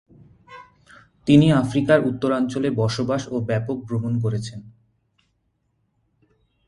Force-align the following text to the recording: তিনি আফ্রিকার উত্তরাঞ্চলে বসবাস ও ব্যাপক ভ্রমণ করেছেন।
তিনি 1.27 1.47
আফ্রিকার 1.53 1.99
উত্তরাঞ্চলে 2.05 2.69
বসবাস 2.71 3.23
ও 3.27 3.35
ব্যাপক 3.41 3.77
ভ্রমণ 3.87 4.13
করেছেন। 4.19 4.59